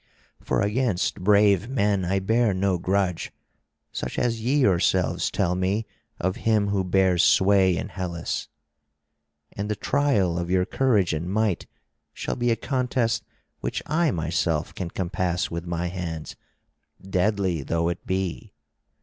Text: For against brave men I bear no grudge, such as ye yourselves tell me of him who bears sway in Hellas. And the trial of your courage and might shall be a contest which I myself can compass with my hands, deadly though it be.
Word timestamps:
For 0.41 0.61
against 0.63 1.19
brave 1.21 1.69
men 1.69 2.05
I 2.05 2.17
bear 2.17 2.55
no 2.55 2.79
grudge, 2.79 3.31
such 3.91 4.17
as 4.17 4.41
ye 4.41 4.57
yourselves 4.61 5.29
tell 5.29 5.53
me 5.53 5.85
of 6.19 6.37
him 6.37 6.69
who 6.69 6.83
bears 6.83 7.21
sway 7.23 7.77
in 7.77 7.89
Hellas. 7.89 8.49
And 9.55 9.69
the 9.69 9.75
trial 9.75 10.39
of 10.39 10.49
your 10.49 10.65
courage 10.65 11.13
and 11.13 11.29
might 11.31 11.67
shall 12.13 12.35
be 12.35 12.49
a 12.49 12.55
contest 12.55 13.23
which 13.59 13.83
I 13.85 14.09
myself 14.09 14.73
can 14.73 14.89
compass 14.89 15.51
with 15.51 15.67
my 15.67 15.85
hands, 15.85 16.35
deadly 17.07 17.61
though 17.61 17.87
it 17.89 18.03
be. 18.07 18.53